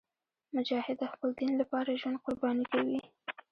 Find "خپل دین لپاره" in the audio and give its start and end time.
1.13-1.99